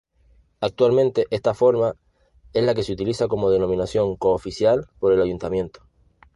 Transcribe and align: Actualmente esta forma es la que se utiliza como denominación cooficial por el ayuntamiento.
Actualmente 0.61 1.27
esta 1.29 1.53
forma 1.53 1.95
es 2.53 2.63
la 2.63 2.73
que 2.73 2.81
se 2.81 2.91
utiliza 2.93 3.27
como 3.27 3.51
denominación 3.51 4.15
cooficial 4.15 4.87
por 4.97 5.13
el 5.13 5.21
ayuntamiento. 5.21 5.83